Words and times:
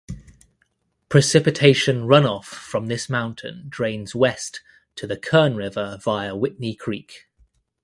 Precipitation 1.09 2.07
runoff 2.07 2.45
from 2.45 2.87
this 2.87 3.07
mountain 3.07 3.67
drains 3.69 4.15
west 4.15 4.61
to 4.95 5.05
the 5.05 5.15
Kern 5.15 5.55
River 5.55 5.99
via 6.01 6.35
Whitney 6.35 6.73
Creek. 6.73 7.27